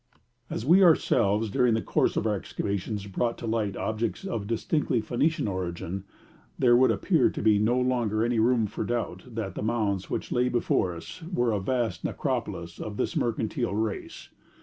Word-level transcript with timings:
As 0.49 0.65
we 0.65 0.81
ourselves, 0.83 1.51
during 1.51 1.75
the 1.75 1.79
course 1.83 2.17
of 2.17 2.25
our 2.25 2.33
excavations, 2.33 3.05
brought 3.05 3.37
to 3.37 3.45
light 3.45 3.77
objects 3.77 4.25
of 4.25 4.47
distinctly 4.47 4.99
Phoenician 4.99 5.47
origin, 5.47 6.05
there 6.57 6.75
would 6.75 6.89
appear 6.89 7.29
to 7.29 7.39
be 7.39 7.59
no 7.59 7.79
longer 7.79 8.25
any 8.25 8.39
room 8.39 8.65
for 8.65 8.83
doubt 8.83 9.25
that 9.27 9.53
the 9.53 9.61
mounds 9.61 10.09
which 10.09 10.31
lay 10.31 10.49
before 10.49 10.95
us 10.95 11.21
were 11.31 11.51
a 11.51 11.59
vast 11.59 12.03
necropolis 12.03 12.79
of 12.79 12.97
this 12.97 13.15
mercantile 13.15 13.75
race. 13.75 14.29